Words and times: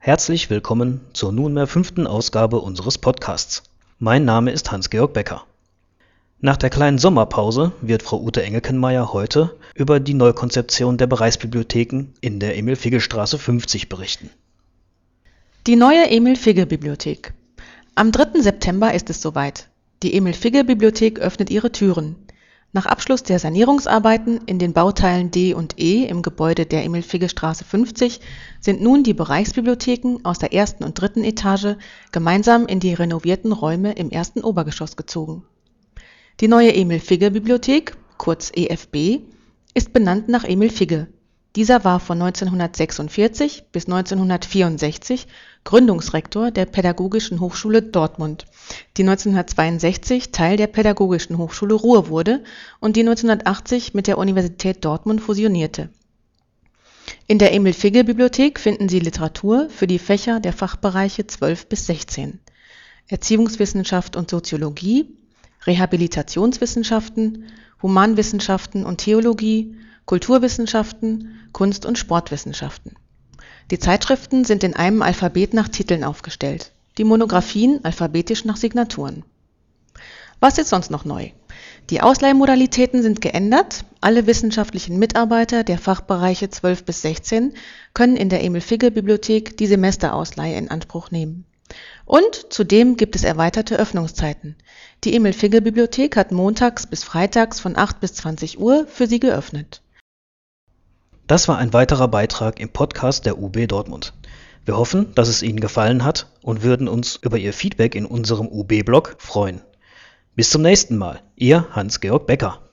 Herzlich 0.00 0.48
willkommen 0.48 1.00
zur 1.12 1.32
nunmehr 1.32 1.66
fünften 1.66 2.06
Ausgabe 2.06 2.60
unseres 2.60 2.98
Podcasts. 2.98 3.64
Mein 3.98 4.24
Name 4.24 4.52
ist 4.52 4.70
Hans-Georg 4.70 5.12
Becker. 5.12 5.44
Nach 6.40 6.56
der 6.56 6.70
kleinen 6.70 6.98
Sommerpause 6.98 7.72
wird 7.82 8.04
Frau 8.04 8.22
Ute 8.22 8.44
Engelkenmeier 8.44 9.12
heute 9.12 9.56
über 9.74 9.98
die 9.98 10.14
Neukonzeption 10.14 10.98
der 10.98 11.08
Bereichsbibliotheken 11.08 12.14
in 12.20 12.38
der 12.38 12.56
Emil-Figge-Straße 12.56 13.38
50 13.38 13.88
berichten. 13.88 14.30
Die 15.66 15.76
neue 15.76 16.08
Emil-Figge-Bibliothek. 16.08 17.34
Am 17.96 18.12
3. 18.12 18.40
September 18.40 18.94
ist 18.94 19.10
es 19.10 19.20
soweit. 19.20 19.68
Die 20.04 20.14
Emil-Figge-Bibliothek 20.14 21.18
öffnet 21.18 21.50
ihre 21.50 21.72
Türen. 21.72 22.14
Nach 22.72 22.84
Abschluss 22.84 23.22
der 23.22 23.38
Sanierungsarbeiten 23.38 24.42
in 24.44 24.58
den 24.58 24.74
Bauteilen 24.74 25.30
D 25.30 25.54
und 25.54 25.78
E 25.80 26.04
im 26.04 26.20
Gebäude 26.20 26.66
der 26.66 26.84
Emil-Figge-Straße 26.84 27.64
50 27.64 28.20
sind 28.60 28.82
nun 28.82 29.02
die 29.02 29.14
Bereichsbibliotheken 29.14 30.18
aus 30.24 30.38
der 30.38 30.52
ersten 30.52 30.84
und 30.84 31.00
dritten 31.00 31.24
Etage 31.24 31.76
gemeinsam 32.12 32.66
in 32.66 32.78
die 32.78 32.92
renovierten 32.92 33.52
Räume 33.52 33.92
im 33.92 34.10
ersten 34.10 34.44
Obergeschoss 34.44 34.96
gezogen. 34.96 35.44
Die 36.40 36.48
neue 36.48 36.74
Emil-Figge-Bibliothek, 36.74 37.96
kurz 38.18 38.52
EFB, 38.54 39.22
ist 39.72 39.94
benannt 39.94 40.28
nach 40.28 40.44
Emil 40.44 40.68
Figge. 40.68 41.08
Dieser 41.56 41.84
war 41.84 41.98
von 41.98 42.20
1946 42.20 43.64
bis 43.72 43.86
1964 43.86 45.26
Gründungsrektor 45.64 46.50
der 46.50 46.66
Pädagogischen 46.66 47.40
Hochschule 47.40 47.82
Dortmund, 47.82 48.46
die 48.96 49.02
1962 49.02 50.30
Teil 50.30 50.56
der 50.56 50.66
Pädagogischen 50.66 51.38
Hochschule 51.38 51.74
Ruhr 51.74 52.08
wurde 52.08 52.44
und 52.80 52.96
die 52.96 53.00
1980 53.00 53.94
mit 53.94 54.06
der 54.06 54.18
Universität 54.18 54.84
Dortmund 54.84 55.20
fusionierte. 55.20 55.88
In 57.26 57.38
der 57.38 57.52
Emil-Figge-Bibliothek 57.54 58.58
finden 58.60 58.88
Sie 58.88 59.00
Literatur 59.00 59.68
für 59.70 59.86
die 59.86 59.98
Fächer 59.98 60.40
der 60.40 60.52
Fachbereiche 60.52 61.26
12 61.26 61.66
bis 61.66 61.86
16, 61.86 62.40
Erziehungswissenschaft 63.08 64.16
und 64.16 64.30
Soziologie, 64.30 65.16
Rehabilitationswissenschaften, 65.66 67.44
Humanwissenschaften 67.82 68.84
und 68.84 68.98
Theologie, 68.98 69.76
Kulturwissenschaften, 70.08 71.48
Kunst 71.52 71.86
und 71.86 71.98
Sportwissenschaften 71.98 72.96
die 73.70 73.78
Zeitschriften 73.78 74.44
sind 74.46 74.64
in 74.64 74.74
einem 74.74 75.02
Alphabet 75.02 75.52
nach 75.52 75.68
Titeln 75.68 76.02
aufgestellt, 76.02 76.72
die 76.96 77.04
Monographien 77.04 77.84
alphabetisch 77.84 78.46
nach 78.46 78.56
Signaturen. 78.56 79.24
Was 80.40 80.56
ist 80.56 80.70
sonst 80.70 80.90
noch 80.90 81.04
neu? 81.04 81.30
Die 81.90 82.00
Ausleihmodalitäten 82.00 83.02
sind 83.02 83.20
geändert. 83.20 83.84
Alle 84.00 84.26
wissenschaftlichen 84.26 84.98
Mitarbeiter 84.98 85.64
der 85.64 85.78
Fachbereiche 85.78 86.48
12 86.48 86.84
bis 86.84 87.02
16 87.02 87.54
können 87.92 88.16
in 88.16 88.30
der 88.30 88.42
Emil-Figge-Bibliothek 88.42 89.58
die 89.58 89.66
Semesterausleihe 89.66 90.56
in 90.56 90.70
Anspruch 90.70 91.10
nehmen. 91.10 91.44
Und 92.06 92.46
zudem 92.50 92.96
gibt 92.96 93.16
es 93.16 93.24
erweiterte 93.24 93.78
Öffnungszeiten. 93.78 94.56
Die 95.04 95.14
Emil-Figge-Bibliothek 95.14 96.16
hat 96.16 96.32
montags 96.32 96.86
bis 96.86 97.04
freitags 97.04 97.60
von 97.60 97.76
8 97.76 98.00
bis 98.00 98.14
20 98.14 98.58
Uhr 98.58 98.86
für 98.86 99.06
Sie 99.06 99.20
geöffnet. 99.20 99.82
Das 101.28 101.46
war 101.46 101.58
ein 101.58 101.74
weiterer 101.74 102.08
Beitrag 102.08 102.58
im 102.58 102.70
Podcast 102.70 103.26
der 103.26 103.38
UB 103.38 103.66
Dortmund. 103.66 104.14
Wir 104.64 104.78
hoffen, 104.78 105.14
dass 105.14 105.28
es 105.28 105.42
Ihnen 105.42 105.60
gefallen 105.60 106.02
hat 106.02 106.26
und 106.40 106.62
würden 106.62 106.88
uns 106.88 107.16
über 107.16 107.36
Ihr 107.36 107.52
Feedback 107.52 107.94
in 107.94 108.06
unserem 108.06 108.48
UB-Blog 108.48 109.16
freuen. 109.18 109.60
Bis 110.34 110.48
zum 110.48 110.62
nächsten 110.62 110.96
Mal, 110.96 111.20
Ihr 111.36 111.66
Hans-Georg 111.72 112.26
Becker. 112.26 112.67